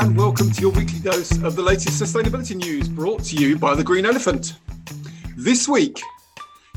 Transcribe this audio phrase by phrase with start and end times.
[0.00, 3.74] and welcome to your weekly dose of the latest sustainability news brought to you by
[3.74, 4.54] the Green Elephant.
[5.36, 6.00] This week,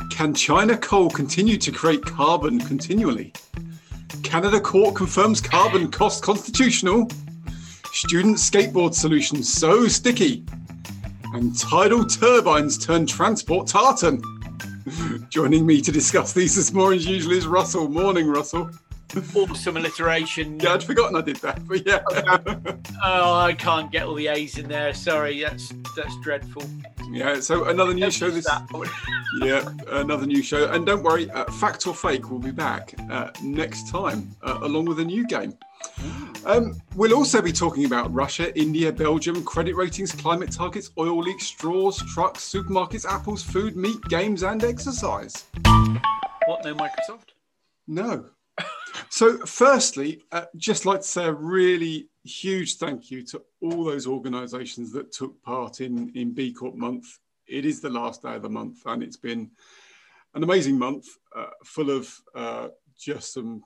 [0.09, 3.31] can China coal continue to create carbon continually?
[4.23, 7.07] Canada court confirms carbon cost constitutional.
[7.91, 10.43] Student skateboard solution so sticky.
[11.35, 14.23] And tidal turbines turn transport tartan.
[15.29, 17.87] Joining me to discuss these as more as usual is Russell.
[17.87, 18.71] Morning, Russell.
[19.35, 20.59] Awesome alliteration.
[20.59, 22.01] Yeah, I'd forgotten I did that, but yeah.
[23.03, 24.93] oh, I can't get all the A's in there.
[24.93, 26.63] Sorry, that's that's dreadful.
[27.11, 28.47] Yeah, so another new show this.
[29.41, 33.31] yeah, another new show, and don't worry, uh, Fact or Fake will be back uh,
[33.43, 35.57] next time, uh, along with a new game.
[36.45, 41.45] Um, we'll also be talking about Russia, India, Belgium, credit ratings, climate targets, oil leaks,
[41.45, 45.45] straws, trucks, supermarkets, apples, food, meat, games, and exercise.
[46.45, 46.63] What?
[46.63, 47.31] No Microsoft?
[47.87, 48.25] No.
[49.09, 54.07] So, firstly, uh, just like to say a really huge thank you to all those
[54.07, 57.19] organisations that took part in in B Corp month.
[57.47, 59.51] It is the last day of the month, and it's been
[60.33, 63.63] an amazing month, uh, full of uh, just some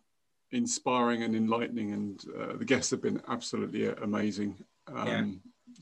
[0.51, 4.57] inspiring and enlightening, and uh, the guests have been absolutely amazing.
[4.87, 5.23] Um, yeah.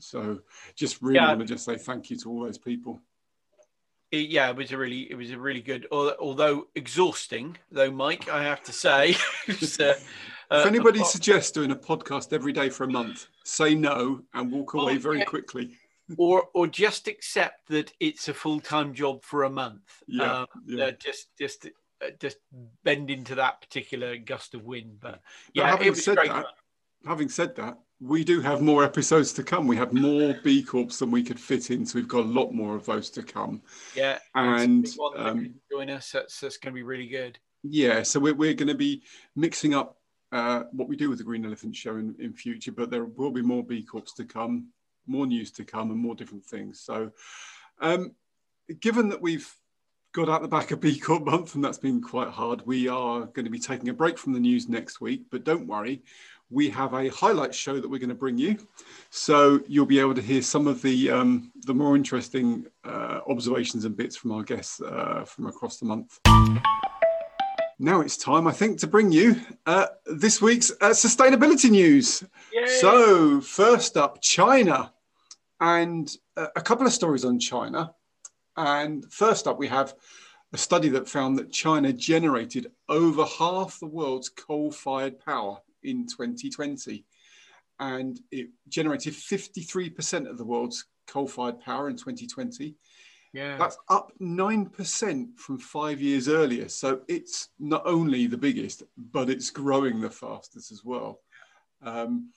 [0.00, 0.40] So,
[0.74, 1.28] just really yeah.
[1.28, 3.00] want to just say thank you to all those people
[4.14, 8.28] it, yeah, it was a really, it was a really good, although exhausting, though, Mike,
[8.28, 9.14] I have to say.
[9.48, 9.94] uh,
[10.50, 14.52] if anybody uh, suggests doing a podcast every day for a month, say no and
[14.52, 15.24] walk away oh, very yeah.
[15.24, 15.76] quickly.
[16.18, 20.02] or, or just accept that it's a full time job for a month.
[20.06, 20.84] Yeah, um, yeah.
[20.86, 22.36] Uh, just, just, uh, just
[22.84, 24.98] bend into that particular gust of wind.
[25.00, 25.20] But
[25.54, 26.46] yeah, but having said that,
[27.06, 29.66] having said that, we do have more episodes to come.
[29.66, 32.52] We have more B Corps than we could fit in, so we've got a lot
[32.52, 33.62] more of those to come.
[33.94, 34.86] Yeah, and
[35.16, 36.10] um, join us.
[36.10, 37.38] That's that's going to be really good.
[37.62, 39.02] Yeah, so we're we're going to be
[39.36, 39.96] mixing up
[40.32, 43.30] uh, what we do with the Green Elephant Show in, in future, but there will
[43.30, 44.68] be more B Corps to come,
[45.06, 46.80] more news to come, and more different things.
[46.80, 47.12] So,
[47.80, 48.14] um,
[48.80, 49.50] given that we've
[50.12, 53.20] got out the back of B Corp month, and that's been quite hard, we are
[53.26, 55.26] going to be taking a break from the news next week.
[55.30, 56.02] But don't worry
[56.54, 58.56] we have a highlight show that we're going to bring you.
[59.10, 63.84] So you'll be able to hear some of the, um, the more interesting uh, observations
[63.84, 66.20] and bits from our guests uh, from across the month.
[67.80, 72.22] Now it's time, I think, to bring you uh, this week's uh, sustainability news.
[72.52, 72.66] Yay.
[72.66, 74.92] So, first up, China,
[75.60, 77.92] and uh, a couple of stories on China.
[78.56, 79.94] And first up, we have
[80.52, 86.06] a study that found that China generated over half the world's coal fired power in
[86.06, 87.04] 2020.
[87.80, 92.74] And it generated 53% of the world's coal fired power in 2020.
[93.32, 93.56] Yeah.
[93.56, 96.68] That's up 9% from five years earlier.
[96.68, 101.20] So it's not only the biggest, but it's growing the fastest as well.
[101.82, 102.30] Um,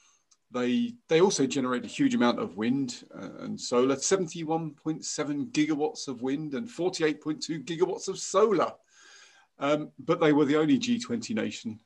[0.50, 6.22] they, they also generate a huge amount of wind uh, and solar 71.7 gigawatts of
[6.22, 8.72] wind and 48.2 gigawatts of solar.
[9.60, 11.80] Um, but they were the only G20 nation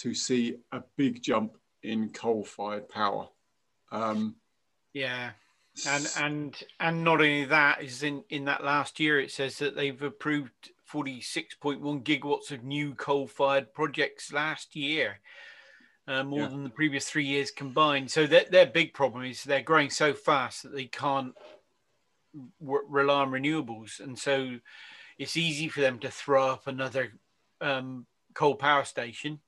[0.00, 3.28] to see a big jump in coal-fired power.
[3.90, 4.36] Um,
[4.92, 5.30] yeah,
[5.86, 9.76] and and and not only that is in in that last year it says that
[9.76, 15.20] they've approved 46.1 gigawatts of new coal-fired projects last year.
[16.06, 16.48] Uh, more yeah.
[16.48, 18.10] than the previous three years combined.
[18.10, 21.34] So their, their big problem is they're growing so fast that they can't
[22.58, 24.58] w- rely on renewables, and so
[25.18, 27.12] it's easy for them to throw up another
[27.60, 29.40] um, coal power station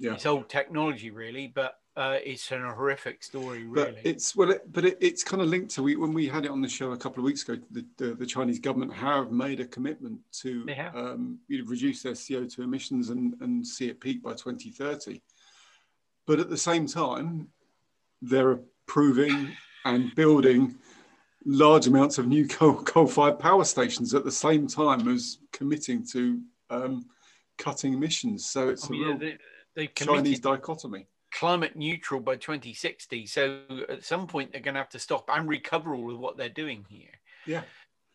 [0.00, 0.14] yeah.
[0.14, 3.92] it's old technology really, but uh, it's an horrific story really.
[3.92, 6.44] But it's well, it, but it, it's kind of linked to we, when we had
[6.46, 7.60] it on the show a couple of weeks ago.
[7.70, 12.14] The, the, the Chinese government have made a commitment to um, you know, reduce their
[12.14, 15.20] CO two emissions and, and see it peak by 2030.
[16.26, 17.48] But at the same time,
[18.22, 19.50] they're approving
[19.84, 20.76] and building
[21.44, 26.40] large amounts of new coal, coal-fired power stations at the same time as committing to
[26.70, 27.04] um,
[27.58, 28.46] cutting emissions.
[28.46, 29.18] So it's a real
[29.74, 31.06] they Chinese dichotomy.
[31.32, 33.26] Climate neutral by 2060.
[33.26, 36.36] So at some point they're going to have to stop and recover all of what
[36.36, 37.12] they're doing here.
[37.46, 37.62] Yeah.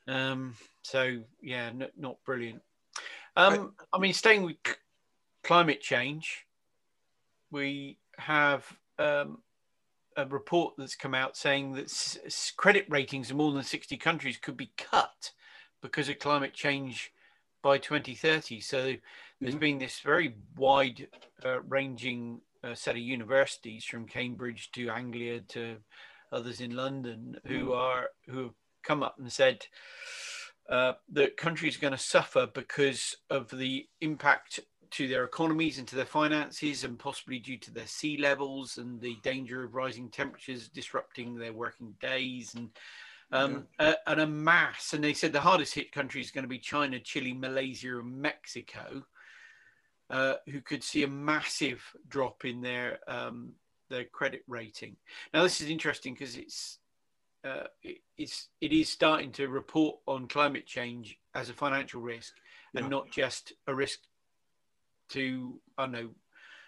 [0.07, 0.55] Um.
[0.81, 2.61] So yeah, n- not brilliant.
[3.35, 3.73] Um.
[3.93, 4.73] I, I mean, staying with c-
[5.43, 6.45] climate change,
[7.51, 8.65] we have
[8.99, 9.39] um,
[10.17, 14.37] a report that's come out saying that s- credit ratings in more than 60 countries
[14.37, 15.31] could be cut
[15.81, 17.11] because of climate change
[17.61, 18.59] by 2030.
[18.61, 18.93] So
[19.39, 19.59] there's mm-hmm.
[19.59, 21.07] been this very wide
[21.43, 25.77] uh, ranging uh, set of universities from Cambridge to Anglia to
[26.31, 27.75] others in London who mm.
[27.75, 28.53] are who have
[28.83, 29.65] come up and said
[30.69, 34.59] uh, the country is going to suffer because of the impact
[34.91, 39.01] to their economies and to their finances, and possibly due to their sea levels and
[39.01, 42.69] the danger of rising temperatures disrupting their working days and
[43.31, 43.89] um, yeah.
[43.89, 44.93] uh, and a mass.
[44.93, 48.21] And they said the hardest hit countries are going to be China, Chile, Malaysia, and
[48.21, 49.03] Mexico,
[50.09, 53.53] uh, who could see a massive drop in their um,
[53.89, 54.95] their credit rating.
[55.33, 56.79] Now, this is interesting because it's
[57.43, 62.33] uh, it, it's it is starting to report on climate change as a financial risk
[62.73, 62.81] yeah.
[62.81, 63.99] and not just a risk
[65.09, 66.09] to I don't know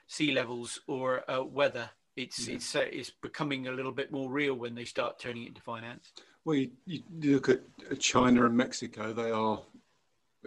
[0.08, 1.90] sea levels or uh, weather.
[2.16, 2.56] It's yeah.
[2.56, 5.62] it's uh, it's becoming a little bit more real when they start turning it into
[5.62, 6.12] finance.
[6.46, 7.62] Well, you, you look at
[8.00, 9.62] China and Mexico; they are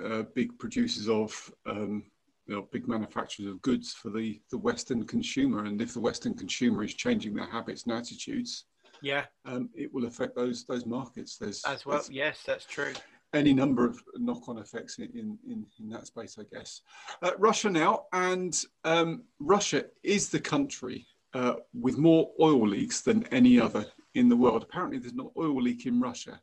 [0.02, 2.04] uh, big producers of um,
[2.50, 5.67] you know, big manufacturers of goods for the the Western consumer.
[5.67, 8.64] And if the Western consumer is changing their habits and attitudes,
[9.02, 11.37] yeah, um, it will affect those those markets.
[11.37, 12.02] There's as well.
[12.11, 12.93] yes, that's true
[13.32, 16.81] any number of knock-on effects in, in, in that space, I guess.
[17.23, 23.23] Uh, Russia now, and um, Russia is the country uh, with more oil leaks than
[23.26, 23.87] any other
[24.17, 24.64] in the world.
[24.64, 26.41] Apparently, there's an oil leak in Russia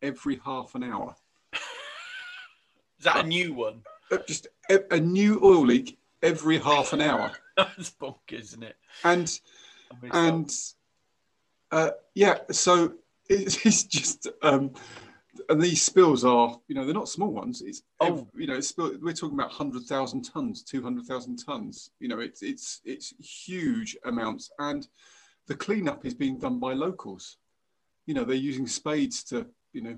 [0.00, 1.16] every half an hour.
[1.52, 3.82] is that a new one?
[4.10, 7.32] Uh, just a, a, new oil leak every half an hour.
[7.56, 8.76] That's bonkers, isn't it?
[9.04, 9.40] And
[10.12, 10.50] and
[11.70, 12.94] uh, yeah, so
[13.28, 14.28] it's just.
[14.42, 14.72] Um,
[15.50, 17.62] and these spills are, you know, they're not small ones.
[17.62, 18.26] It's, oh.
[18.34, 21.90] you know, it's spill, we're talking about hundred thousand tons, two hundred thousand tons.
[22.00, 24.86] You know, it's it's it's huge amounts, and
[25.46, 27.36] the cleanup is being done by locals.
[28.06, 29.96] You know, they're using spades to, you know,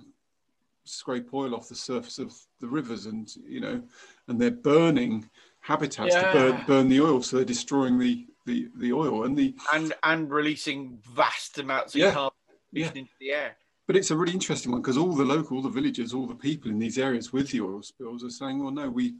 [0.84, 3.82] scrape oil off the surface of the rivers, and you know,
[4.28, 5.28] and they're burning
[5.60, 6.32] habitats yeah.
[6.32, 9.92] to burn burn the oil, so they're destroying the the the oil and the and
[10.02, 12.12] and releasing vast amounts of yeah.
[12.12, 12.36] carbon
[12.72, 12.90] yeah.
[12.94, 13.56] into the air.
[13.86, 16.34] But it's a really interesting one because all the local, all the villagers, all the
[16.34, 19.16] people in these areas with the oil spills are saying, "Well, no, we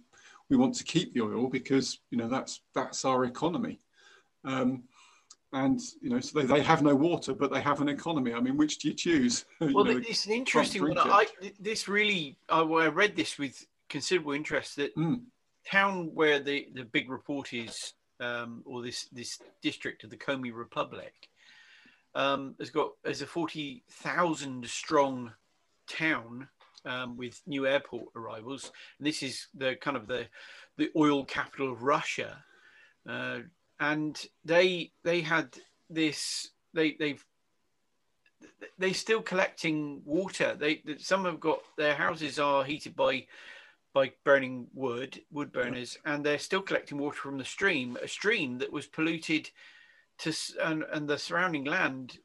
[0.49, 3.81] we want to keep the oil because you know that's that's our economy."
[4.45, 4.85] Um,
[5.53, 8.33] and you know, so they, they have no water, but they have an economy.
[8.33, 9.45] I mean, which do you choose?
[9.61, 10.99] Well, you know, it's an interesting one.
[10.99, 11.27] I,
[11.59, 14.77] this really, I, I, read this with considerable interest.
[14.77, 15.21] That mm.
[15.67, 20.55] town where the the big report is, um, or this this district of the Komi
[20.55, 21.29] Republic,
[22.15, 25.33] um, has got as a forty thousand strong
[25.89, 26.49] town
[26.85, 30.27] um, with new airport arrivals, and this is the kind of the
[30.77, 32.45] the oil capital of Russia,
[33.09, 33.41] uh,
[33.81, 35.57] and they they had
[35.89, 37.25] this they they've
[38.79, 40.55] they're still collecting water.
[40.59, 43.27] They some have got their houses are heated by
[43.93, 48.59] by burning wood, wood burners, and they're still collecting water from the stream, a stream
[48.59, 49.51] that was polluted
[50.19, 52.19] to and, and the surrounding land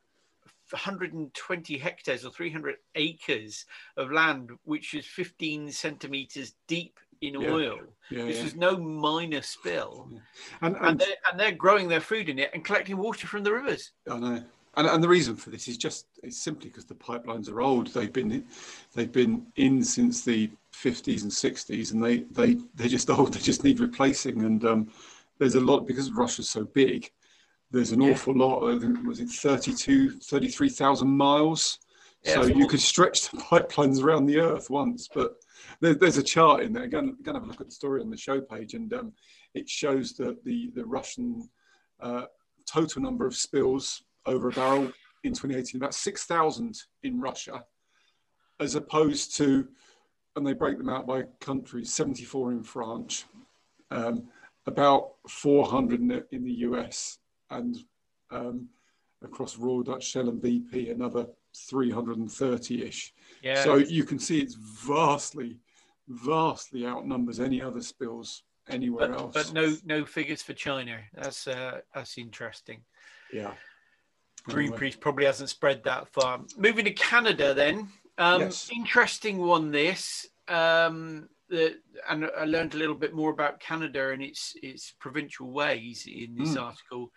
[0.71, 3.65] 120 hectares or 300 acres
[3.97, 7.49] of land which is 15 centimeters deep in yeah.
[7.49, 7.77] oil
[8.11, 8.45] yeah, this yeah.
[8.45, 10.07] is no minor spill
[10.61, 13.43] and, and, and, they're, and they're growing their food in it and collecting water from
[13.43, 14.43] the rivers i know
[14.77, 17.87] and, and the reason for this is just it's simply because the pipelines are old
[17.87, 18.45] they've been
[18.93, 23.39] they've been in since the 50s and 60s and they they they're just old they
[23.39, 24.91] just need replacing and um,
[25.39, 27.09] there's a lot because russia's so big
[27.71, 28.61] there's an awful lot.
[29.05, 31.79] was it 32, 33,000 miles?
[32.23, 35.35] So you could stretch the pipelines around the earth once, but
[35.81, 36.83] there, there's a chart in there.
[36.83, 39.13] Again, going to have a look at the story on the show page, and um,
[39.53, 41.49] it shows that the the Russian
[41.99, 42.23] uh,
[42.65, 44.91] total number of spills over a barrel
[45.23, 47.63] in 2018 about 6,000 in Russia,
[48.59, 49.67] as opposed to,
[50.35, 53.25] and they break them out by country, 74 in France,
[53.91, 54.27] um,
[54.67, 57.77] about 400 in the, in the US, and
[58.31, 58.67] um,
[59.23, 63.13] across Royal Dutch Shell and BP, another 330-ish.
[63.41, 63.63] Yeah.
[63.63, 65.57] So you can see it's vastly,
[66.07, 69.33] vastly outnumbers any other spills anywhere but, else.
[69.33, 70.99] But no, no figures for China.
[71.13, 72.81] That's uh, that's interesting.
[73.31, 73.53] Yeah.
[74.47, 74.95] Greenpeace anyway.
[74.99, 76.41] probably hasn't spread that far.
[76.57, 77.89] Moving to Canada, then.
[78.17, 78.69] Um, yes.
[78.75, 79.71] Interesting one.
[79.71, 80.27] This.
[80.47, 81.75] Um, the,
[82.09, 86.35] and I learned a little bit more about Canada and its its provincial ways in
[86.35, 86.61] this mm.
[86.61, 87.11] article.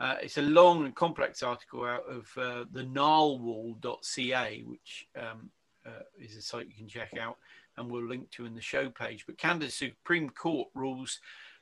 [0.00, 5.50] Uh, it's a long and complex article out of uh, the narwhal.ca, which um,
[5.84, 7.36] uh, is a site you can check out
[7.76, 9.24] and we'll link to in the show page.
[9.26, 11.20] But Canada's Supreme Court rules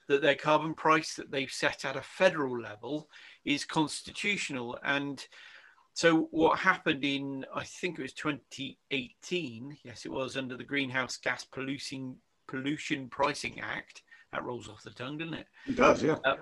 [0.08, 3.08] that their carbon price that they've set at a federal level
[3.44, 4.78] is constitutional.
[4.82, 5.24] And
[5.94, 11.16] so what happened in, I think it was 2018, yes, it was under the Greenhouse
[11.16, 12.16] Gas Pollution,
[12.46, 14.02] Pollution Pricing Act.
[14.36, 15.46] That rolls off the tongue, doesn't it?
[15.66, 16.18] It does, yeah.
[16.22, 16.36] Uh,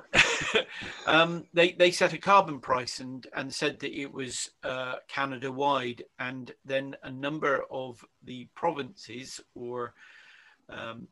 [1.06, 5.52] um, they, they set a carbon price and, and said that it was uh, Canada
[5.52, 6.02] wide.
[6.18, 9.94] And then a number of the provinces or
[10.68, 11.06] um,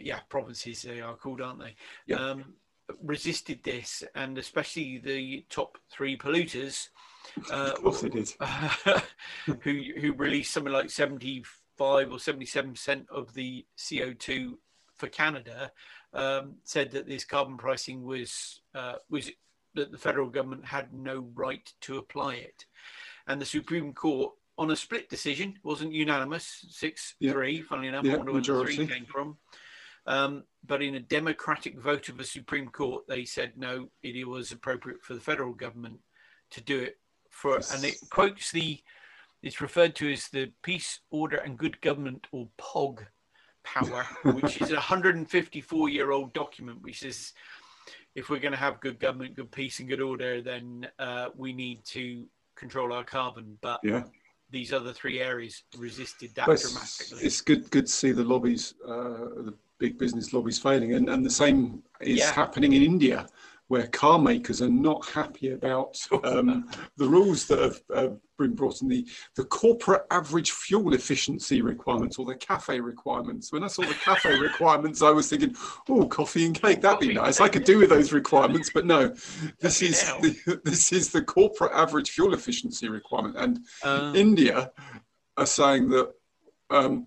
[0.00, 1.76] yeah, provinces they are called, aren't they?
[2.06, 2.16] Yeah.
[2.16, 2.54] Um,
[3.02, 6.88] resisted this, and especially the top three polluters,
[7.50, 8.30] uh, of course they did.
[9.60, 11.44] who who released something like seventy
[11.76, 14.58] five or seventy seven percent of the CO two
[15.02, 15.72] for Canada,
[16.14, 19.32] um, said that this carbon pricing was uh, was
[19.74, 22.66] that the federal government had no right to apply it,
[23.26, 24.32] and the Supreme Court.
[24.58, 27.32] On a split decision, wasn't unanimous, six Yeah.
[27.32, 27.62] three.
[27.62, 29.38] Funnily enough, Yeah, I wonder where the three came from.
[30.06, 34.52] Um, but in a democratic vote of the Supreme Court, they said no, it was
[34.52, 36.00] appropriate for the federal government
[36.50, 38.78] to do it for, and it quotes the,
[39.42, 43.06] it's referred to as the Peace, Order and Good Government or POG
[43.64, 47.32] power, which is a 154 year old document, which says
[48.14, 51.52] if we're going to have good government, good peace, and good order, then uh, we
[51.52, 52.26] need to
[52.56, 53.58] control our carbon.
[53.60, 54.04] But Yeah.
[54.50, 57.24] these other three areas resisted that But dramatically.
[57.24, 61.24] it's good good to see the lobbies, uh, the big business lobbies failing, and, and
[61.24, 62.32] the same is Yeah.
[62.32, 63.26] happening in India,
[63.72, 68.82] where car makers are not happy about um, the rules that have uh, been brought
[68.82, 73.50] in the the corporate average fuel efficiency requirements or the cafe requirements.
[73.50, 75.56] When I saw the cafe requirements, I was thinking,
[75.88, 77.40] oh, coffee and cake, that'd be nice.
[77.40, 79.08] I could do with those requirements, but no,
[79.60, 84.70] this is the, this is the corporate average fuel efficiency requirement, and Um, India
[85.38, 86.12] are saying that
[86.68, 87.06] um,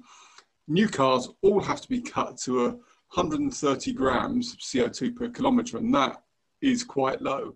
[0.68, 2.70] new cars all have to be cut to a
[3.14, 6.24] 130 grams of CO2 per kilometre, and that
[6.66, 7.56] is quite low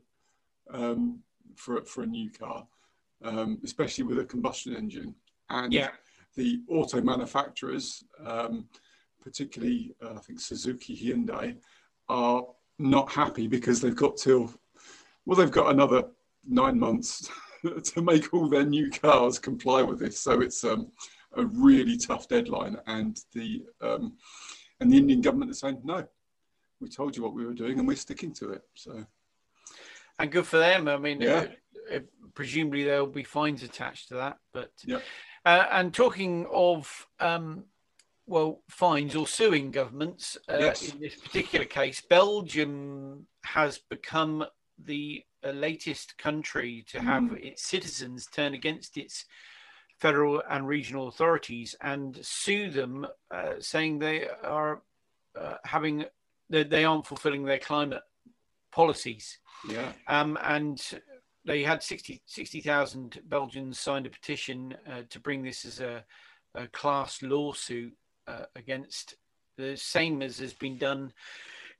[0.72, 1.20] um,
[1.56, 2.68] for for a new car,
[3.24, 5.16] um, especially with a combustion engine.
[5.50, 5.92] And Yeah.
[6.36, 8.70] the auto manufacturers, um,
[9.22, 11.58] particularly uh, I think Suzuki, Hyundai,
[12.08, 12.46] are
[12.78, 14.54] not happy because they've got till
[15.26, 16.04] well, they've got another
[16.46, 17.30] nine months
[17.84, 20.20] to make all their new cars comply with this.
[20.20, 20.92] So it's um,
[21.34, 24.18] a really tough deadline, and the um,
[24.80, 26.08] and the Indian government is saying no.
[26.80, 28.64] We told you what we were doing, and we're sticking to it.
[28.76, 29.06] So
[30.18, 30.88] and good for them.
[30.88, 31.48] I mean, Yeah.
[31.92, 32.00] uh, uh,
[32.34, 34.38] presumably there'll be fines attached to that.
[34.54, 35.00] But Yeah.
[35.46, 37.66] uh, and talking of um,
[38.26, 40.94] well, fines or suing governments uh, Yes.
[40.94, 44.46] in this particular case, Belgium has become
[44.78, 47.44] the uh, latest country to have Mm.
[47.44, 49.26] its citizens turn against its
[50.00, 54.84] federal and regional authorities and sue them, uh, saying they are
[55.36, 56.06] uh, having
[56.50, 58.04] they, they aren't fulfilling their climate
[58.72, 59.40] policies.
[59.70, 60.82] yeah, Um, and
[61.46, 66.04] they had 60 60,000 Belgians signed a petition uh, to bring this as a,
[66.56, 67.94] a class lawsuit
[68.28, 69.16] uh, against
[69.58, 71.12] the same as has been done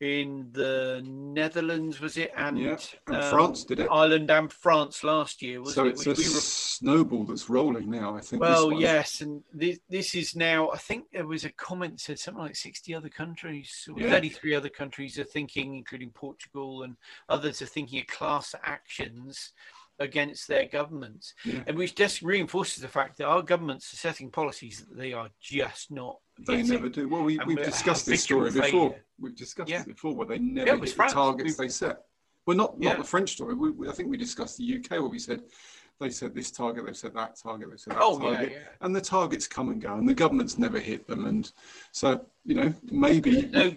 [0.02, 2.32] in the Netherlands, was it?
[2.38, 2.78] And, yeah.
[3.08, 3.88] And um, France did it.
[3.92, 5.90] Ireland and France last year, wasn't So it?
[5.90, 8.16] it's a we were- snowball that's rolling now.
[8.16, 8.42] I think.
[8.42, 10.70] well, yes, and this, this is now.
[10.72, 14.10] I think there was a comment said something like sixty other countries, Yeah.
[14.10, 16.96] thirty-three other countries are thinking, including Portugal, and
[17.28, 19.52] others are thinking of class actions
[20.00, 21.64] against their governments, Yeah.
[21.68, 25.30] and which just reinforces the fact that our governments are setting policies that they are
[25.42, 26.18] just not.
[26.48, 27.08] They never do.
[27.10, 29.00] Well, we, we've we discussed this story habitual before.
[29.20, 29.82] We've discussed Yeah.
[29.82, 32.06] it before, where they never Yeah, hit the targets We- they set.
[32.46, 32.90] Well, not Yeah.
[32.90, 33.54] not the French story.
[33.54, 35.44] We, we- I think we discussed the UK where we said
[36.00, 38.68] they set this target, they've set that target, they've set that Oh yeah, target, yeah.
[38.82, 41.26] and the targets come and go, and the government's never hit them.
[41.26, 41.52] And
[41.92, 43.76] so, you know, maybe No.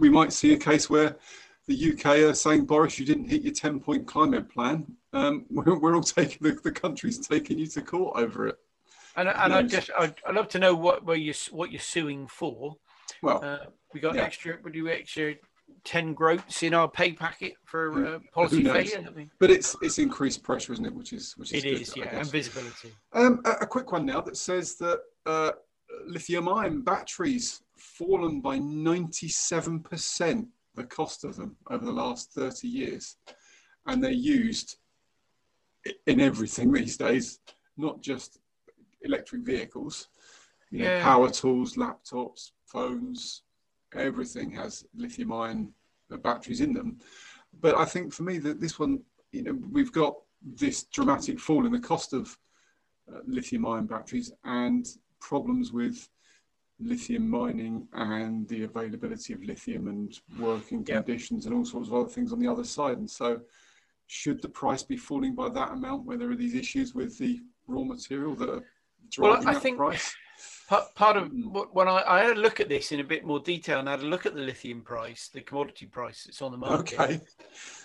[0.00, 1.16] we might see a case where
[1.66, 4.86] the UK are saying, Boris, you didn't hit your 10 point climate plan.
[5.12, 8.56] Um, we're, we're all taking, the, the country's taking you to court over it.
[9.16, 12.26] And, and I just I'd, I'd love to know what where you what you're suing
[12.26, 12.74] for.
[13.22, 13.58] Well, Uh,
[13.92, 14.24] we got Yeah.
[14.24, 14.58] extra.
[14.64, 15.36] We do extra
[15.84, 19.08] ten groats in our pay packet for uh, policy failure.
[19.38, 20.92] But it's it's increased pressure, isn't it?
[20.92, 22.92] Which is which is it good, is, yeah, and visibility.
[23.12, 25.52] Um, a, a quick one now that says that uh,
[26.06, 33.16] lithium-ion batteries fallen by 97% the cost of them over the last 30 years,
[33.86, 34.76] and they're used
[36.06, 37.40] in everything these days,
[37.76, 38.38] not just
[39.02, 40.08] electric vehicles.
[40.70, 41.02] You know, Yeah.
[41.02, 43.42] power tools, laptops, phones,
[43.92, 45.72] everything has lithium-ion
[46.22, 46.98] batteries in them.
[47.60, 51.66] But I think for me that this one, you know, we've got this dramatic fall
[51.66, 52.36] in the cost of
[53.12, 54.86] uh, lithium ion batteries and
[55.20, 56.08] problems with
[56.88, 60.96] lithium mining and the availability of lithium and working Yeah.
[60.96, 62.98] conditions and all sorts of other things on the other side.
[62.98, 63.40] And so,
[64.06, 67.40] should the price be falling by that amount where there are these issues with the
[67.66, 68.62] raw material that are
[69.18, 70.14] Well, driving I that think price?
[70.68, 71.50] Part, part of Mm.
[71.52, 73.88] what- when I, I had a look at this in a bit more detail and
[73.88, 77.00] had a look at the lithium price, the commodity price that's on the market.
[77.00, 77.20] Okay.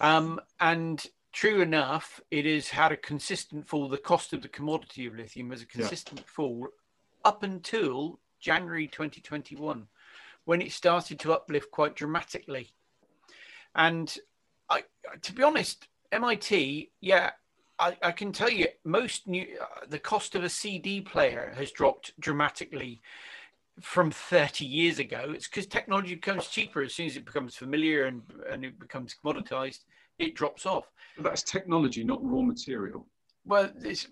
[0.02, 3.88] Um, and true enough, it has had a consistent fall.
[3.88, 6.68] The cost of the commodity of lithium has a consistent fall
[7.24, 9.88] up until January 2021,
[10.46, 12.72] when it started to uplift quite dramatically.
[13.76, 14.16] And
[14.70, 14.84] I,
[15.22, 17.32] to be honest, MIT, yeah,
[17.80, 21.72] I, I can tell you most new, uh, the cost of a CD player has
[21.72, 23.02] dropped dramatically
[23.82, 25.32] from 30 years ago.
[25.34, 29.16] It's because technology becomes cheaper as soon as it becomes familiar and, and it becomes
[29.24, 29.86] commoditized,
[30.18, 30.92] it drops off.
[31.16, 33.08] But that's technology, not raw material.
[33.46, 34.08] Well, this,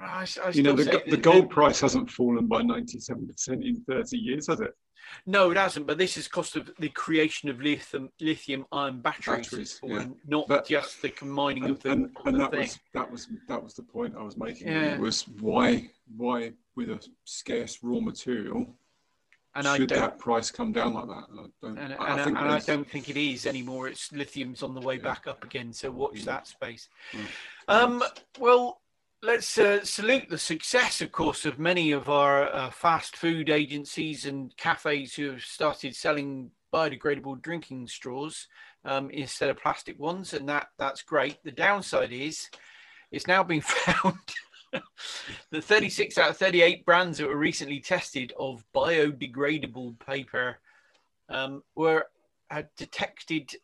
[0.00, 4.46] I, I you know, the, the gold price hasn't fallen by 97% in 30 years,
[4.48, 4.74] has it?
[5.26, 5.86] No, it hasn't.
[5.86, 10.06] But this is cost of the creation of lithium lithium ion batteries, batteries yeah.
[10.26, 11.90] not but, just the mining and, of the.
[11.90, 12.60] And, and that thing.
[12.60, 14.68] was that was that was the point I was making.
[14.68, 14.98] Yeah.
[14.98, 18.76] Was why why with a scarce raw material
[19.54, 21.24] and should I don't, that price come down like that?
[21.32, 23.88] I don't, and, I, and, I and I don't think it is anymore.
[23.88, 25.02] It's lithium's on the way Yeah.
[25.02, 25.72] back up again.
[25.72, 26.24] So watch Mm.
[26.24, 26.88] that space.
[27.12, 27.26] Mm.
[27.68, 28.04] Um,
[28.38, 28.80] well,
[29.22, 34.24] let's uh, salute the success, of course, of many of our uh, fast food agencies
[34.24, 38.46] and cafes who have started selling biodegradable drinking straws
[38.84, 41.42] um, instead of plastic ones, and that that's great.
[41.44, 42.48] The downside is
[43.10, 44.18] it's now been found
[44.72, 50.58] that 36 out of 38 brands that were recently tested of biodegradable paper
[51.28, 52.06] um, were
[52.50, 53.54] had detected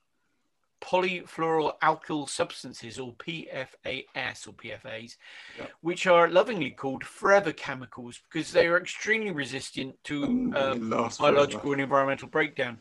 [0.80, 5.16] polyfluoroalkyl substances or PFAS or PFAs,
[5.58, 5.66] Yeah.
[5.80, 11.34] which are lovingly called forever chemicals because they are extremely resistant to it lasts forever.
[11.36, 12.78] biological and environmental breakdown.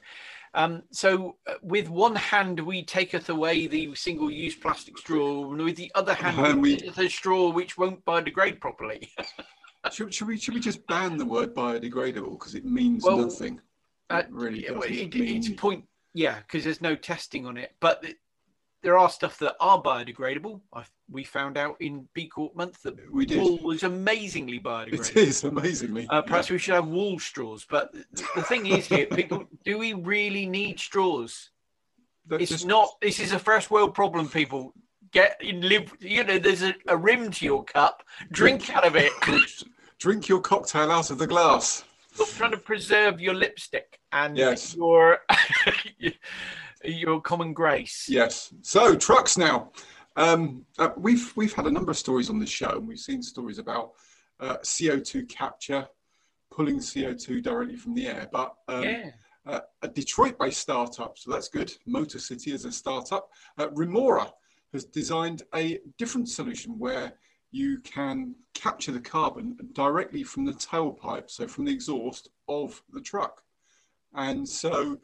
[0.55, 5.61] Um, so, uh, with one hand, we taketh away the single use plastic straw, and
[5.61, 9.11] with the other hand, And we taketh a straw which won't biodegrade properly.
[9.91, 13.61] Should, should we should we just ban the word biodegradable because it means Well, nothing?
[14.09, 15.85] Uh, really yeah, well, it, mean it's point,
[16.15, 17.75] yeah, because there's no testing on it.
[17.79, 18.03] But
[18.85, 20.61] there are stuff that are biodegradable.
[20.71, 23.39] I, we found out in B Corp month that we did.
[23.41, 25.09] wool was amazingly biodegradable.
[25.09, 26.07] It is amazingly.
[26.07, 27.65] Uh, perhaps we should have wool straws.
[27.67, 27.91] But
[28.35, 31.49] the thing is here, people, do we really need straws?
[32.29, 32.89] It's just- not.
[33.01, 34.71] This is a first world problem, people.
[35.11, 35.91] Get in, live.
[35.99, 38.03] You know, there's a, a rim to your cup.
[38.31, 39.11] Drink out of it.
[39.97, 41.83] Drink your cocktail out of the glass.
[42.13, 44.75] Stop trying to preserve your lipstick and Yes.
[44.75, 45.19] your
[46.87, 48.07] your common grace.
[48.09, 48.53] Yes.
[48.61, 49.71] So trucks now.
[50.15, 53.21] Um, uh, we've we've had a number of stories on this show, and we've seen
[53.21, 53.91] stories about
[54.39, 55.87] uh, CO2 capture,
[56.51, 58.29] pulling CO2 directly from the air.
[58.31, 59.09] But um, yeah.
[59.45, 61.73] uh, a Detroit-based startup, so that's good.
[61.85, 63.29] Motor City is a startup.
[63.57, 64.31] Uh, Remora
[64.71, 67.13] has designed a different solution where
[67.51, 73.01] you can capture the carbon directly from the tailpipe, so from the exhaust of the
[73.01, 73.41] truck.
[74.13, 74.97] And so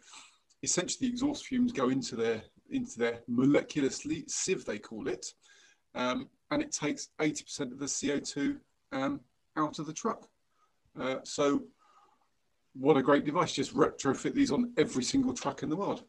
[0.64, 5.26] essentially the exhaust fumes go into their into their molecular sieve, they call it,
[5.94, 8.58] um, and it takes 80% of the CO2
[8.94, 9.20] um,
[9.58, 10.28] out of the truck.
[11.00, 11.64] Uh, so
[12.74, 13.52] what a great device.
[13.52, 16.04] Just retrofit these on every single truck in the world.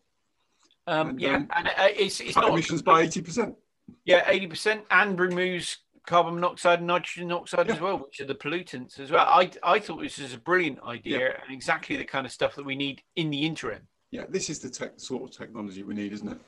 [0.87, 3.55] Um, and, yeah, um, and uh, it's it's not emissions by 80%.
[4.05, 8.35] yeah eighty percent and removes carbon monoxide and nitrogen oxide as well, which are the
[8.35, 9.25] pollutants as well.
[9.27, 12.65] I I thought this was a brilliant idea and exactly the kind of stuff that
[12.65, 13.83] we need in the interim
[14.13, 16.39] Yeah, this is the tech, sort of technology we need, isn't it?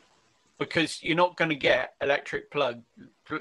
[0.56, 2.80] because you're not going to get electric plug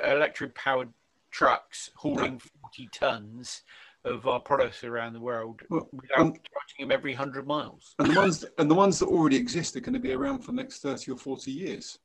[0.04, 0.90] electric powered
[1.30, 3.62] trucks hauling forty tons
[4.04, 7.94] of our products around the world Well, without um, charging them every hundred miles.
[8.00, 10.48] and the ones and the ones that already exist are going to be around for
[10.54, 12.00] the next 30 or 40 years.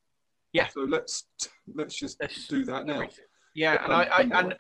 [0.52, 0.68] Yeah.
[0.68, 1.24] So let's
[1.74, 3.09] let's just Let's- do that now.
[3.54, 4.57] Yeah, and Um, I, I um, and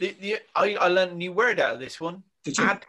[0.00, 2.24] the, the I, I learned a new word out of this one.
[2.42, 2.64] Did you?
[2.64, 2.84] Ad,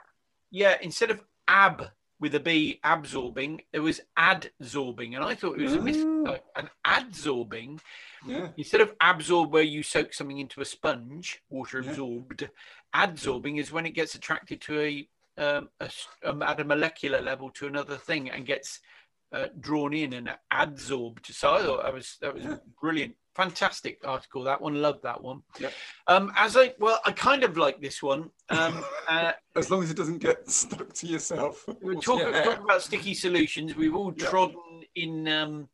[0.50, 5.64] yeah, instead of ab with a B absorbing, it was adsorbing, and I thought it
[5.64, 6.06] was a mis-
[6.56, 7.80] an adsorbing
[8.26, 8.50] Yeah.
[8.58, 11.90] instead of absorb where you soak something into a sponge, water Yeah.
[11.92, 12.50] absorbed.
[12.94, 15.92] Adsorbing is when it gets attracted to a, um, a
[16.24, 18.80] um, at a molecular level to another thing and gets
[19.34, 21.26] uh, drawn in and adsorbed.
[21.34, 22.58] So I thought that was that was Yeah.
[22.80, 24.44] brilliant, fantastic article.
[24.44, 25.42] That one, loved that one.
[25.60, 25.70] Yeah.
[26.08, 28.32] Um, as I well, I kind of like this one.
[28.50, 31.64] Um, uh, As long as it doesn't get stuck to yourself.
[31.82, 32.44] we're talking, hair.
[32.44, 33.76] talking about sticky solutions.
[33.76, 34.28] We've all Yeah.
[34.30, 35.70] trodden in um,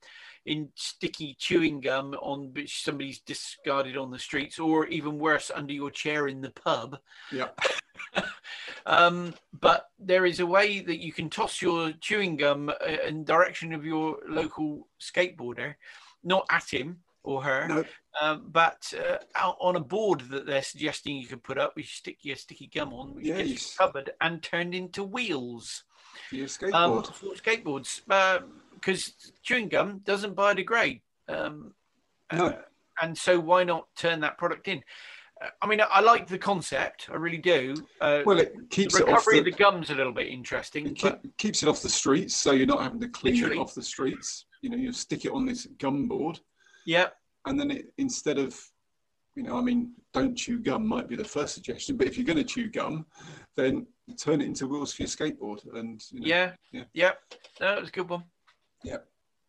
[0.46, 5.74] in sticky chewing gum on which somebody's discarded on the streets, or even worse, under
[5.74, 6.98] your chair in the pub.
[7.32, 7.50] Yeah.
[8.88, 13.24] um, but there is a way that you can toss your chewing gum uh, in
[13.24, 15.76] direction of your local skateboarder,
[16.24, 17.84] not at him or her, No.
[18.22, 21.86] um, but uh, out on a board that they're suggesting you can put up, which
[21.86, 25.84] you stick your sticky gum on, which gets covered and turned into wheels
[26.30, 27.14] For your um, skateboard.
[27.14, 28.42] for skateboards
[28.74, 31.02] because chewing gum doesn't biodegrade.
[31.30, 31.74] Um,
[32.34, 32.48] No.
[32.48, 32.62] uh,
[33.02, 34.84] and so why not turn that product in?
[35.60, 37.10] I mean, I like the concept.
[37.12, 37.74] I really do.
[38.00, 40.28] Uh, well, it keeps the it off recovery the, of the gums a little bit
[40.28, 40.86] interesting.
[40.88, 43.58] it but- keep, keeps it off the streets, so you're not having to clean Literally.
[43.58, 44.46] it off the streets.
[44.62, 46.40] You know, you stick it on this gum board,
[46.86, 47.08] yeah,
[47.46, 48.60] and then it, instead of,
[49.36, 52.26] you know, I mean, don't chew gum might be the first suggestion, but if you're
[52.26, 53.06] going to chew gum,
[53.56, 53.88] then
[54.20, 56.84] turn it into wheels for your skateboard, and you know, yeah, yeah.
[56.94, 57.12] yeah.
[57.60, 58.24] No, it was a good one.
[58.84, 58.98] Yeah,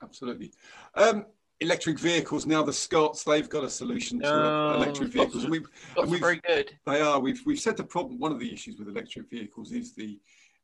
[0.02, 0.52] absolutely.
[0.94, 1.26] Um,
[1.60, 5.60] electric vehicles now, the Scots they've got a solution to Oh, electric vehicles, and we
[5.96, 6.72] That's we've- very good.
[6.86, 7.18] They are.
[7.20, 8.18] We've we've said the problem.
[8.18, 10.18] One of the issues with electric vehicles is the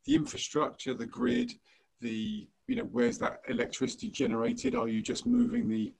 [0.04, 1.52] the infrastructure, the grid,
[2.00, 4.74] the you know where's that electricity generated?
[4.74, 5.92] Are you just moving the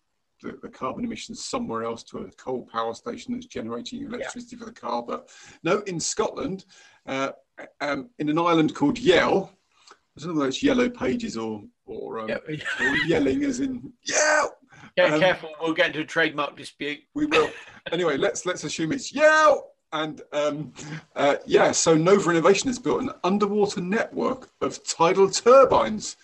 [0.43, 4.65] the, the carbon emissions somewhere else to a coal power station that's generating electricity for
[4.65, 5.03] the car?
[5.03, 5.31] But
[5.63, 6.65] no, in Scotland,
[7.07, 7.33] uh,
[7.81, 9.53] um, in an island called Yell,
[9.91, 12.39] I don't know whether it's Yellow Pages or or, um, Yeah.
[12.81, 14.57] or yelling as in Yell.
[14.97, 15.51] Yeah, Um, careful.
[15.61, 16.99] We'll get into a trademark dispute.
[17.15, 17.51] We will.
[17.93, 19.73] anyway, let's let's assume it's Yell.
[19.93, 20.73] And um,
[21.17, 26.17] uh, yeah, so Nova Innovation has built an underwater network of tidal turbines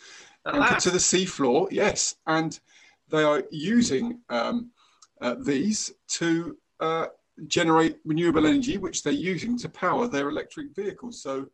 [0.47, 1.69] anchored to the seafloor.
[1.71, 2.61] Yes, and
[3.09, 4.71] they are using um,
[5.21, 7.07] uh, these to uh,
[7.47, 11.23] generate renewable energy, which they're using to power their electric vehicles.
[11.23, 11.47] So,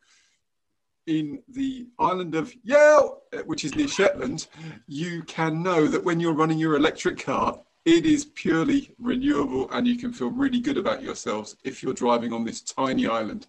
[1.07, 4.47] in the island of Yell, uh, which is near Shetland,
[4.87, 9.87] you can know that when you're running your electric car, it is purely renewable, and
[9.87, 13.47] you can feel really good about yourselves if you're driving on this tiny island.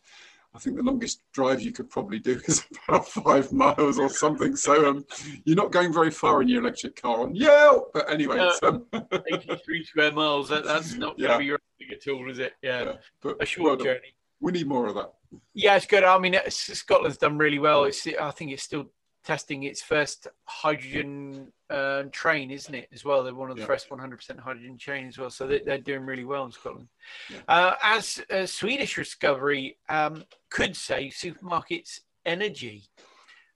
[0.54, 4.56] I think the longest drive you could probably do is about five miles or something.
[4.56, 5.06] So um,
[5.46, 7.88] you're not going very far in your electric car on Yale.
[7.94, 10.50] But anyway, um, 83 square miles.
[10.50, 12.54] That, that's not going to be your thing at all, is it?
[12.62, 12.84] Yeah.
[12.84, 14.14] yeah, but A short well journey.
[14.42, 15.14] we need more of that.
[15.54, 16.04] Yeah, it's good.
[16.04, 17.86] I mean, Scotland's done really well.
[17.86, 18.88] It's, I think it's still
[19.24, 22.90] testing its first hydrogen uh, train, isn't it?
[22.92, 23.68] As well, they're one of the Yeah.
[23.68, 25.30] first 100% hydrogen train as well.
[25.30, 26.88] So they, they're doing really well in Scotland.
[27.30, 27.40] Yeah.
[27.48, 32.84] Uh, as a Swedish discovery um, could save supermarkets energy.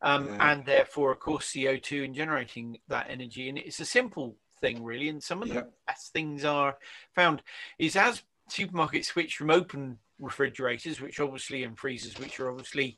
[0.02, 0.52] Um, Yeah.
[0.52, 3.50] And therefore, of course, CO2 in generating that energy.
[3.50, 5.10] And it's a simple thing, really.
[5.10, 6.78] And some of the best things are
[7.16, 7.42] found
[7.80, 12.98] is as supermarkets switch from open refrigerators, which obviously and freezers, which are obviously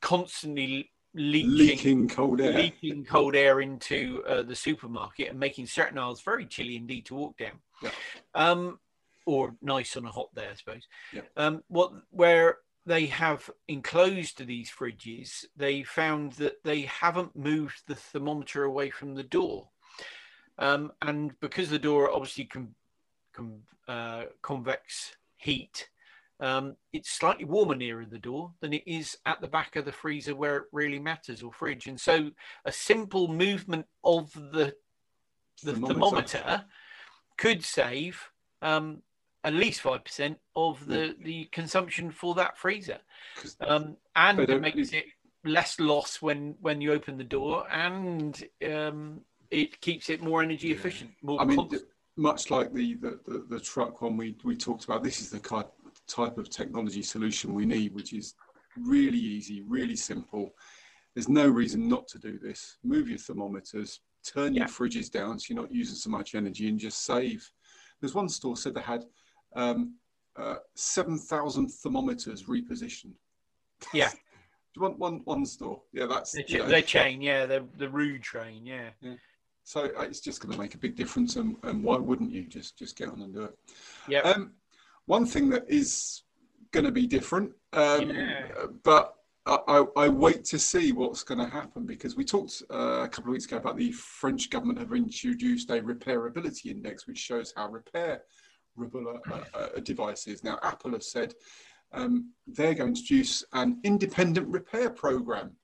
[0.00, 2.52] constantly leaching, Leaking cold air.
[2.52, 7.14] leaking cold air into uh, the supermarket and making certain aisles very chilly indeed to
[7.14, 7.58] walk down.
[7.82, 7.90] Yeah.
[8.34, 8.78] Um,
[9.26, 10.86] or nice on a hot day, I suppose.
[11.12, 11.22] Yeah.
[11.36, 17.94] Um, what where they have enclosed these fridges, they found that they haven't moved the
[17.94, 19.68] thermometer away from the door.
[20.58, 22.74] Um, and because the door obviously can,
[23.34, 25.88] can uh, convect heat,
[26.40, 29.92] um, it's slightly warmer nearer the door than it is at the back of the
[29.92, 31.86] freezer where it really matters or fridge.
[31.86, 32.30] And so
[32.64, 34.74] a simple movement of the
[35.62, 35.94] the Thermometer.
[35.94, 36.64] thermometer,
[37.36, 38.30] could save
[38.62, 39.02] um,
[39.44, 42.98] at least five percent of the the consumption for that freezer.
[43.60, 45.04] um, and it makes it
[45.44, 50.68] less loss when when you open the door, and um, it keeps it more energy
[50.68, 50.74] Yeah.
[50.76, 51.10] efficient.
[51.22, 51.68] More I mean,
[52.16, 55.40] much like the, the, the, the truck one we, we talked about, this is the
[55.40, 55.64] kind
[56.10, 58.34] type of technology solution we need, which is
[58.76, 60.54] really easy, really simple.
[61.14, 62.76] There's no reason not to do this.
[62.84, 66.78] Move your thermometers, turn your fridges down so you're not using so much energy and
[66.78, 67.48] just save.
[68.00, 69.04] There's one store said they had
[69.54, 69.94] um,
[70.36, 73.14] uh, 7,000 thermometers repositioned.
[73.92, 74.10] Yeah.
[74.76, 75.82] one, one, one store.
[75.92, 76.32] Yeah, that's.
[76.32, 78.90] the, you ch- know, the chain, yeah, the the rude train, yeah.
[79.64, 82.46] so uh, it's just going to make a big difference, and, and why wouldn't you
[82.46, 83.58] just just get on and do it?
[84.08, 84.20] Yeah.
[84.20, 84.52] Um,
[85.06, 86.22] one thing that is
[86.72, 88.66] going to be different, um, Yeah.
[88.82, 89.14] but
[89.46, 93.30] I, I, wait to see what's going to happen because we talked uh, a couple
[93.30, 97.68] of weeks ago about the French government have introduced a repairability index, which shows how
[97.68, 98.20] repairable
[98.76, 100.44] a, a, a device is.
[100.44, 101.34] Now, Apple has said
[101.92, 105.56] um, they're going to introduce an independent repair program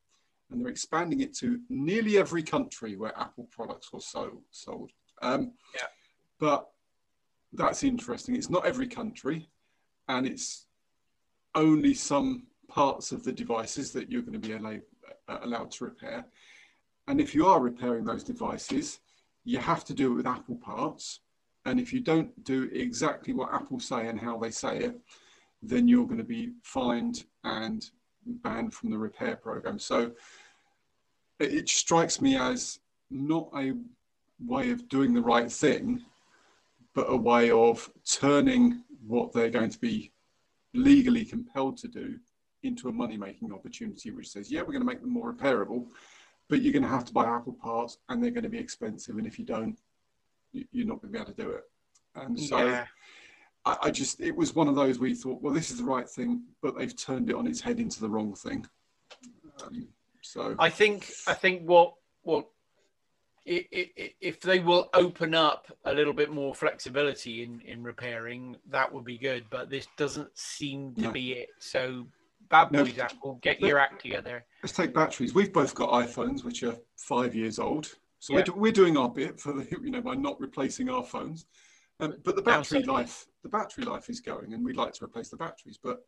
[0.50, 4.90] and they're expanding it to nearly every country where Apple products were so, sold.
[5.22, 5.86] Um, Yeah.
[6.38, 6.66] But
[7.52, 8.36] that's interesting.
[8.36, 9.48] It's not every country,
[10.08, 10.66] and it's
[11.54, 16.26] only some parts of the devices that you're going to be uh, allowed to repair.
[17.08, 19.00] And if you are repairing those devices,
[19.44, 21.20] you have to do it with Apple parts.
[21.64, 25.00] And if you don't do exactly what Apple say and how they say it,
[25.62, 27.88] then you're going to be fined and
[28.26, 29.78] banned from the repair program.
[29.78, 30.12] So
[31.38, 32.80] it strikes me as
[33.10, 33.72] not a
[34.44, 36.02] way of doing the right thing,
[36.96, 40.10] but a way of turning what they're going to be
[40.72, 42.18] legally compelled to do
[42.62, 45.86] into a money making opportunity, which says, yeah, we're going to make them more repairable,
[46.48, 49.18] but you're going to have to buy Apple parts and they're going to be expensive.
[49.18, 49.78] And if you don't,
[50.52, 51.64] you- you're not going to be able to do it.
[52.14, 52.86] And so yeah.
[53.66, 56.08] I, I, just it was one of those we thought, well, this is the right
[56.08, 58.66] thing, but they've turned it on its head into the wrong thing.
[59.62, 59.88] Um,
[60.22, 62.46] so I think I think what what
[63.46, 69.04] if they will open up a little bit more flexibility in in repairing, that would
[69.04, 69.44] be good.
[69.50, 71.12] But this doesn't seem to no.
[71.12, 71.50] be it.
[71.58, 72.06] So
[72.48, 73.04] bad boys, no.
[73.04, 74.44] Apple, get your act together.
[74.62, 75.34] Let's take batteries.
[75.34, 78.44] We've both got iPhones which are five years old, so yeah.
[78.48, 81.46] we're, we're doing our bit for the you know by not replacing our phones.
[81.98, 85.30] Um, but the battery life, the battery life is going, and we'd like to replace
[85.30, 86.04] the batteries, but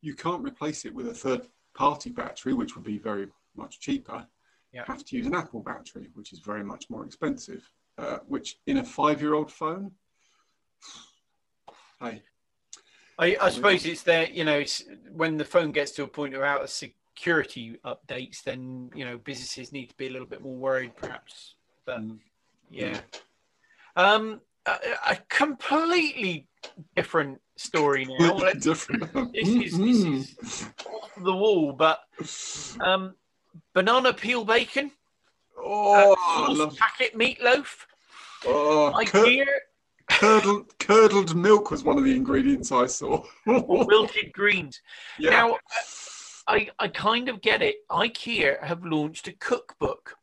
[0.00, 4.26] you can't replace it with a third party battery, which would be very much cheaper.
[4.72, 4.84] Yeah.
[4.86, 7.68] Have to use an Apple battery, which is very much more expensive.
[7.98, 9.90] Uh, which in a five-year-old phone,
[12.00, 12.22] hey.
[13.18, 14.28] I, I suppose it's there.
[14.30, 18.42] You know, it's when the phone gets to a point of out of security updates,
[18.42, 21.56] then you know businesses need to be a little bit more worried, perhaps.
[21.84, 22.18] But mm.
[22.70, 22.98] yeah.
[23.96, 24.78] Um, a,
[25.10, 26.48] a completely
[26.96, 28.38] different story now.
[28.60, 29.12] different.
[29.34, 32.00] this is, this is off the wall, but
[32.80, 33.14] um,
[33.74, 34.90] banana peel bacon.
[35.58, 36.16] Oh,
[36.48, 37.86] uh, packet meatloaf.
[38.46, 39.62] Oh, I cur- hear
[40.10, 43.24] curdled, curdled milk was one of the ingredients I saw.
[43.46, 44.80] wilted greens.
[45.18, 45.30] Yeah.
[45.30, 45.58] Now,
[46.46, 47.76] I, I kind of get it.
[47.90, 50.16] IKEA have launched a cookbook,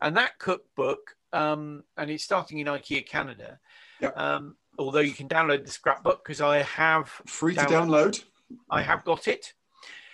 [0.00, 3.58] and that cookbook, um, and it's starting in IKEA Canada.
[4.00, 4.18] Yep.
[4.18, 8.22] Um, although you can download the scrapbook because I have free to download.
[8.70, 9.52] I have got it.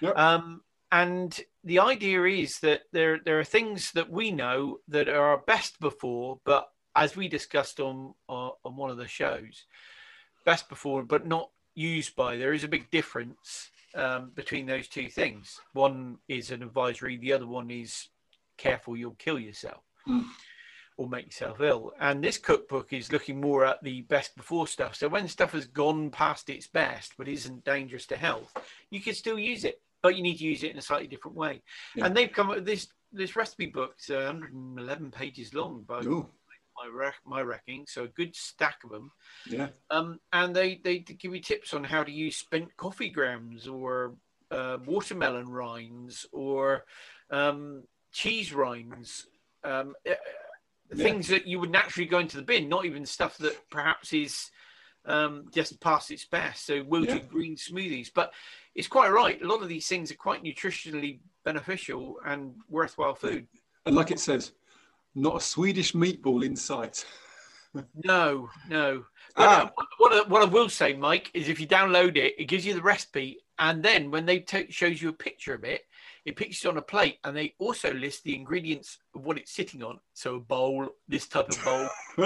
[0.00, 0.16] Yep.
[0.16, 5.38] Um, and the idea is that there there are things that we know that are
[5.38, 9.64] best before, but as we discussed on uh, on one of the shows,
[10.44, 12.36] best before, but not used by.
[12.36, 15.60] There is a big difference um, between those two things.
[15.72, 18.08] One is an advisory, the other one is
[18.56, 19.82] careful, you'll kill yourself.
[20.08, 20.24] Mm
[21.00, 21.94] or make yourself ill.
[21.98, 24.94] And this cookbook is looking more at the best before stuff.
[24.94, 28.54] So when stuff has gone past its best but isn't dangerous to health,
[28.90, 31.36] you can still use it, but you need to use it in a slightly different
[31.36, 31.62] way.
[31.94, 32.06] Yeah.
[32.06, 33.96] And they've come up with this this recipe book.
[34.08, 36.28] uh, 111 pages long by Ooh.
[36.76, 39.10] my rec- my reckoning, so a good stack of them.
[39.46, 39.68] Yeah.
[39.90, 44.14] Um, and they they give you tips on how to use spent coffee grounds or
[44.50, 46.84] uh, watermelon rinds or
[47.30, 49.26] um, cheese rinds.
[49.62, 50.14] Um, yeah.
[50.96, 54.50] things that you would naturally go into the bin, not even stuff that perhaps is
[55.06, 56.66] um, just past its best.
[56.66, 57.28] So wilted yeah.
[57.28, 58.32] green smoothies, but
[58.74, 59.40] it's quite right.
[59.42, 63.46] A lot of these things are quite nutritionally beneficial and worthwhile food.
[63.86, 64.52] And like it says,
[65.14, 67.04] not a Swedish meatball in sight.
[68.04, 69.04] no, no.
[69.36, 69.72] But ah.
[69.76, 72.74] Uh, what, what I will say, Mike, is if you download it, it gives you
[72.74, 75.82] the recipe, and then when they t- shows you a picture of it,
[76.24, 79.82] it pictures on a plate and they also list the ingredients of what it's sitting
[79.82, 79.98] on.
[80.12, 81.88] So a bowl, this type of bowl,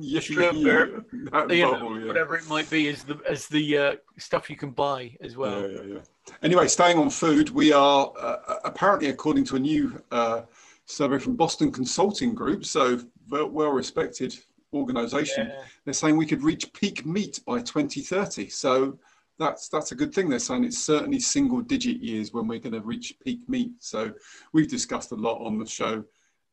[0.00, 2.06] yeah, yeah, bowl, yeah.
[2.06, 5.60] whatever it might be, as the as the uh, stuff you can buy as well.
[5.60, 6.00] Yeah, yeah, yeah.
[6.42, 10.42] Anyway, staying on food, we are uh, apparently, according to a new uh,
[10.86, 13.00] survey from Boston Consulting Group, so
[13.30, 14.36] well respected
[14.74, 15.52] organisation,
[15.84, 18.48] they're saying we could reach peak meat by 2030.
[18.48, 18.98] So
[19.38, 20.28] that's that's a good thing.
[20.28, 23.72] They're saying it's certainly single digit years when we're going to reach peak meat.
[23.80, 24.12] So
[24.52, 26.04] we've discussed a lot on the show,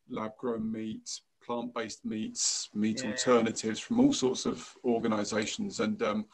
[0.09, 3.11] lab grown meats, plant based meats, meat yeah.
[3.11, 6.25] alternatives from all sorts of organisations, and um,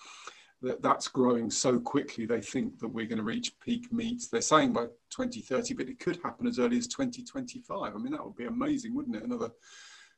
[0.61, 2.25] that, that's growing so quickly.
[2.25, 4.23] They think that we're going to reach peak meat.
[4.31, 7.93] They're saying by 2030, but it could happen as early as 2025.
[7.93, 9.23] I mean, that would be amazing, wouldn't it?
[9.23, 9.51] Another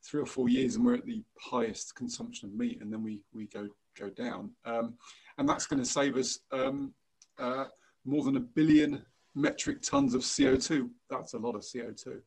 [0.03, 3.21] three or four years, and we're at the highest consumption of meat, and then we
[3.33, 4.51] we go go down.
[4.65, 4.95] Um,
[5.37, 6.93] and that's going to save us um,
[7.37, 7.65] uh,
[8.05, 10.89] more than a billion metric tons of CO2.
[11.09, 12.21] That's a lot of CO2.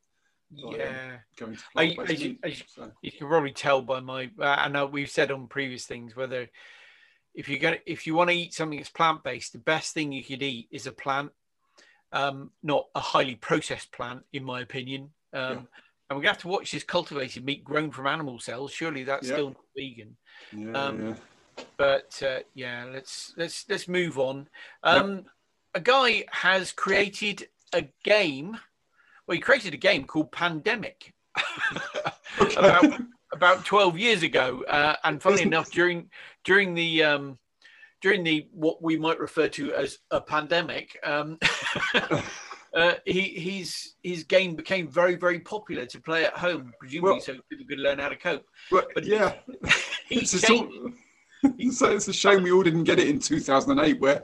[0.55, 2.93] Yeah, going to I, as, you, as you, so.
[3.01, 4.31] you, can probably tell by my.
[4.39, 6.49] Uh, I know we've said on previous things whether
[7.35, 10.13] if you're going if you want to eat something that's plant based, the best thing
[10.13, 11.31] you could eat is a plant,
[12.13, 15.11] um, not a highly processed plant, in my opinion.
[15.33, 15.61] Um, yeah.
[16.17, 18.73] And to have to watch this cultivated meat grown from animal cells.
[18.73, 19.35] Surely that's yeah.
[19.35, 20.17] still not vegan.
[20.53, 21.15] Yeah, um, yeah
[21.77, 24.49] but uh, yeah, let's let's let's move on.
[24.83, 25.25] Um, yep.
[25.75, 28.57] A guy has created a game.
[29.27, 31.15] Well, he created a game called Pandemic
[32.57, 33.01] about
[33.33, 36.11] about twelve years ago, uh, and funnily enough, during
[36.45, 37.39] during the um,
[38.01, 40.99] during the what we might refer to as a pandemic.
[41.05, 41.39] Um,
[42.75, 47.21] uh, he, his his game became very very popular to play at home, presumably well,
[47.21, 48.47] so people could learn how to cope.
[48.71, 49.35] But, but yeah,
[50.09, 50.73] he, he changed,
[51.73, 54.23] so it's a shame we all didn't get it in 2008, where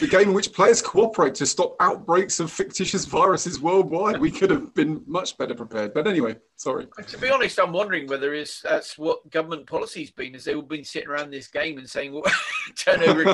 [0.00, 4.20] the game in which players cooperate to stop outbreaks of fictitious viruses worldwide.
[4.20, 5.94] We could have been much better prepared.
[5.94, 6.86] But anyway, sorry.
[7.06, 10.62] To be honest, I'm wondering whether it's, that's what government policy's been, is they've all
[10.62, 12.24] been sitting around this game and saying, well,
[12.76, 13.24] turn over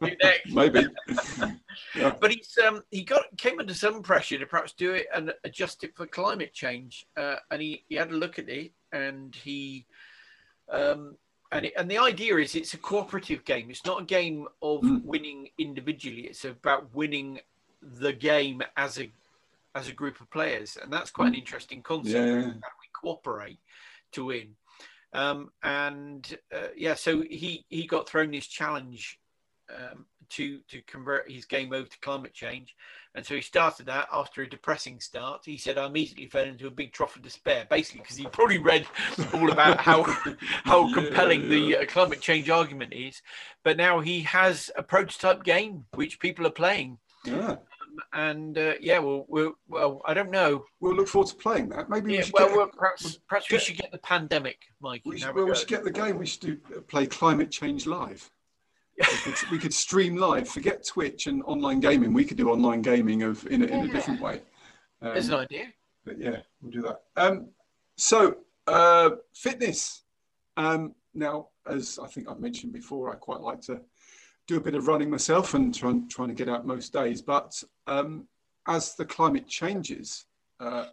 [0.00, 0.46] next.
[0.54, 0.86] Maybe.
[1.96, 2.14] yeah.
[2.20, 5.84] But he's um, he got came under some pressure to perhaps do it and adjust
[5.84, 7.06] it for climate change.
[7.16, 9.86] Uh, and he, he had a look at it and he
[10.70, 11.16] um,
[11.54, 13.70] and, it, and the idea is it's a cooperative game.
[13.70, 15.02] It's not a game of mm.
[15.04, 16.22] winning individually.
[16.22, 17.40] It's about winning
[17.80, 19.10] the game as a
[19.76, 21.40] as a group of players, and that's quite an hmm.
[21.40, 22.14] interesting concept.
[22.14, 22.42] Yeah.
[22.42, 23.58] How we cooperate
[24.12, 24.54] to win.
[25.12, 29.18] Um, and uh, yeah, so he he got thrown this challenge
[29.70, 32.74] um, to to convert his game over to climate change.
[33.14, 35.42] And so he started that after a depressing start.
[35.44, 38.58] He said, I immediately fell into a big trough of despair, basically because he probably
[38.58, 38.86] read
[39.32, 40.02] all about how
[40.64, 43.22] how compelling the uh, climate change argument is.
[43.62, 46.98] But now he has a prototype game which people are playing.
[47.24, 47.52] Yeah.
[47.52, 47.58] Um,
[48.12, 50.64] and uh, yeah, well, well, well, I don't know.
[50.80, 51.88] We'll look forward to playing that.
[51.88, 54.58] Maybe yeah, we should well, get, well, perhaps perhaps get, we should get the pandemic,
[54.80, 55.02] Mike.
[55.04, 56.18] We should, well, we should get the game.
[56.18, 58.28] We should do, uh, play Climate Change live
[58.98, 60.48] we, could, we, could, stream live.
[60.48, 62.12] Forget Twitch and online gaming.
[62.12, 64.42] We could do online gaming of in a, in a different way.
[65.02, 65.66] Um, There's an idea.
[66.04, 67.02] But yeah, we'll do that.
[67.16, 67.48] Um,
[67.96, 70.04] so uh, fitness.
[70.56, 73.80] Um, now, as I think I've mentioned before, I quite like to
[74.46, 77.22] do a bit of running myself and try, trying to get out most days.
[77.22, 78.26] But um,
[78.68, 80.26] as the climate changes,
[80.60, 80.86] uh,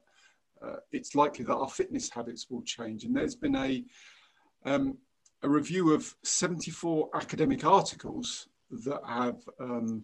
[0.62, 3.04] uh, it's likely that our fitness habits will change.
[3.04, 3.84] And there's been a
[4.66, 4.98] um,
[5.44, 10.04] a review of 74 academic articles that have um,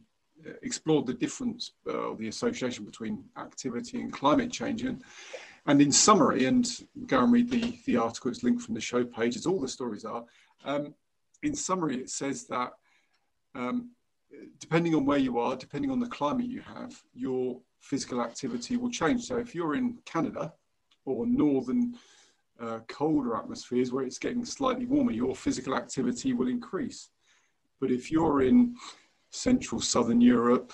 [0.61, 4.83] explored the difference, uh, the association between activity and climate change.
[4.83, 5.03] And,
[5.65, 6.67] and in summary, and
[7.07, 9.67] go and read the, the article, it's linked from the show page, as all the
[9.67, 10.23] stories are.
[10.65, 10.93] Um,
[11.43, 12.71] in summary, it says that
[13.53, 13.91] um,
[14.59, 18.89] depending on where you are, depending on the climate you have, your physical activity will
[18.89, 19.23] change.
[19.23, 20.53] So if you're in Canada
[21.05, 21.95] or northern
[22.59, 27.09] uh, colder atmospheres where it's getting slightly warmer, your physical activity will increase.
[27.79, 28.75] But if you're in
[29.31, 30.73] central southern Europe,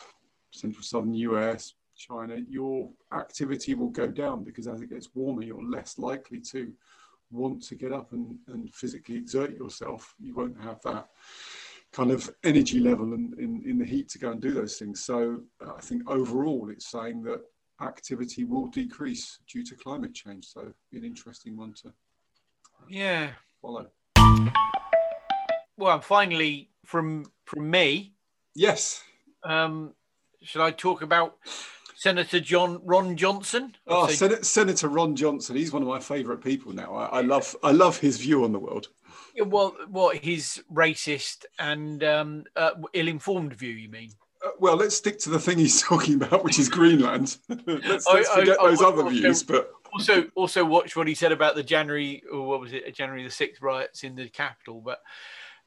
[0.51, 5.63] central southern US, China, your activity will go down because as it gets warmer, you're
[5.63, 6.71] less likely to
[7.31, 10.15] want to get up and, and physically exert yourself.
[10.19, 11.07] You won't have that
[11.91, 15.03] kind of energy level in, in, in the heat to go and do those things.
[15.03, 17.41] So uh, I think overall it's saying that
[17.81, 20.45] activity will decrease due to climate change.
[20.45, 21.93] So an interesting one to
[22.89, 23.31] yeah
[23.61, 23.87] follow.
[25.77, 28.13] Well, finally from from me.
[28.55, 29.03] Yes.
[29.43, 29.93] Um,
[30.41, 31.37] should I talk about
[31.95, 33.75] Senator John Ron Johnson?
[33.87, 35.55] Oh, Sen- Senator Ron Johnson.
[35.55, 36.93] He's one of my favourite people now.
[36.93, 38.89] I, I, love I love his view on the world.
[39.43, 43.73] Well, what his racist and um, uh, ill-informed view?
[43.73, 44.11] You mean?
[44.43, 47.37] Uh, well, let's stick to the thing he's talking about, which is Greenland.
[47.49, 49.43] let's, let's I, forget I, those I, other views.
[49.43, 53.23] But also, also watch what he said about the January, or what was it, January
[53.23, 54.81] the sixth riots in the capital.
[54.81, 54.99] But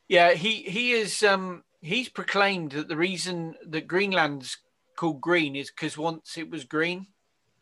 [0.09, 4.59] yeah, he he is um, he's proclaimed that the reason that Greenland's
[4.97, 7.07] called green is because once it was green.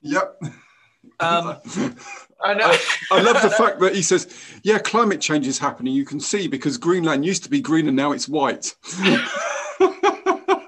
[0.02, 0.36] Yep.
[1.20, 1.56] Um,
[2.44, 2.80] I, I,
[3.12, 5.92] I, love the fact that he says, "Yeah, climate change is happening.
[5.92, 8.74] You can see because Greenland used to be green and now it's white."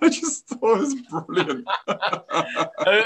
[0.07, 0.95] I just thought it was
[1.27, 1.66] brilliant.
[1.88, 3.05] uh,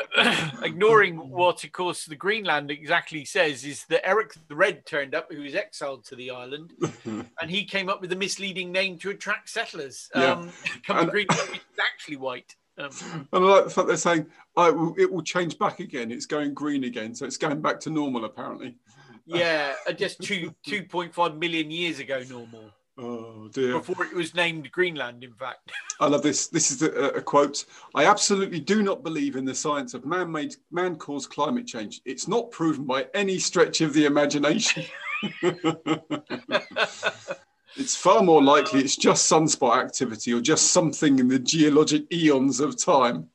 [0.62, 5.32] ignoring what, of course, the Greenland exactly says is that Eric the Red turned up,
[5.32, 9.10] who was exiled to the island, and he came up with a misleading name to
[9.10, 10.10] attract settlers.
[10.14, 10.32] Yeah.
[10.32, 10.52] Um,
[10.88, 12.54] and, Greenland is actually white.
[12.76, 12.90] Um,
[13.32, 16.10] and I like the fact they're saying oh, it will change back again.
[16.10, 18.76] It's going green again, so it's going back to normal apparently.
[19.26, 22.72] Yeah, uh, just two two point five million years ago, normal.
[22.98, 23.78] Oh dear.
[23.78, 25.72] Before it was named Greenland, in fact.
[26.00, 26.48] I love this.
[26.48, 27.64] This is a, a, quote.
[27.94, 32.00] I absolutely do not believe in the science of man-made, man-caused climate change.
[32.04, 34.84] It's not proven by any stretch of the imagination.
[37.76, 42.60] it's far more likely it's just sunspot activity or just something in the geologic eons
[42.60, 43.28] of time.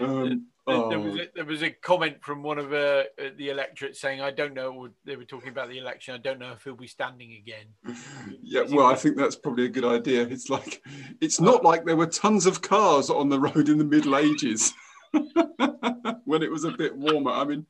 [0.00, 0.88] Um, Oh.
[0.88, 3.04] There, was a, there was a comment from one of uh,
[3.36, 6.14] the electorate saying, "I don't know." They were talking about the election.
[6.14, 7.96] I don't know if he'll be standing again.
[8.42, 10.22] yeah, well, I think that's probably a good idea.
[10.22, 10.82] It's like
[11.20, 14.72] it's not like there were tons of cars on the road in the Middle Ages
[16.24, 17.32] when it was a bit warmer.
[17.32, 17.66] I mean,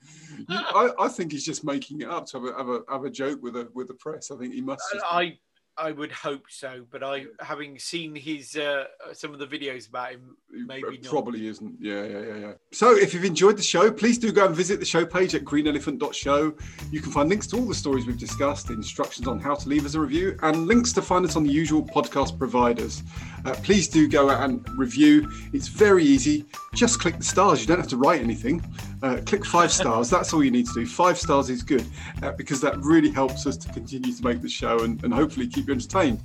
[0.48, 3.10] I, I, think he's just making it up to have a, have a, have a
[3.10, 4.30] joke with a with the press.
[4.30, 4.84] I think he must.
[4.92, 5.04] Just...
[5.10, 5.36] I
[5.76, 10.12] I would hope so, but I, having seen his uh, some of the videos about
[10.12, 11.10] him, maybe not.
[11.10, 11.76] Probably isn't.
[11.80, 12.52] Yeah, yeah, yeah, yeah.
[12.72, 15.42] So if you've enjoyed the show, please do go and visit the show page at
[15.44, 16.54] greenelephant.show.
[16.92, 19.84] You can find links to all the stories we've discussed, instructions on how to leave
[19.84, 23.02] us a review, and links to find us on the usual podcast providers.
[23.44, 25.28] Uh, please do go out and review.
[25.52, 26.44] It's very easy.
[26.74, 27.60] Just click the stars.
[27.60, 28.64] You don't have to write anything.
[29.04, 30.08] Uh, click five stars.
[30.08, 30.86] That's all you need to do.
[30.86, 31.84] Five stars is good
[32.22, 35.46] uh, because that really helps us to continue to make the show and, and hopefully
[35.46, 36.22] keep you entertained.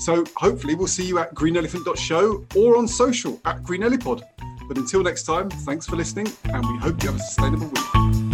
[0.00, 4.22] So hopefully we'll see you at greenelephant.show or on social at greenelipod.
[4.66, 8.25] But until next time, thanks for listening and we hope you have a sustainable week.